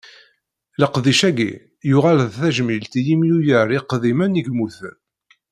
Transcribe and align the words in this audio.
Leqdic-agi, 0.81 1.51
yuɣal 1.89 2.19
d 2.23 2.25
tajmilt 2.39 2.93
i 2.99 3.01
yimyurar 3.07 3.69
iqdimen 3.77 4.39
i 4.39 4.43
yemmuten. 4.45 4.95